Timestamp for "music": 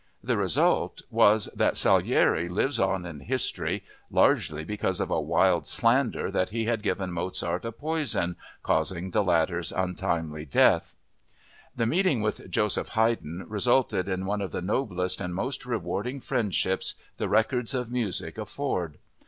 17.91-18.39